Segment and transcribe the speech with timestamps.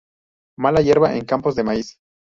[0.57, 1.99] Mala hierba en campos de maíz.